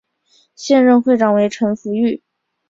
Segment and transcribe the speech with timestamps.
[0.55, 2.23] 现任会长为陈福裕。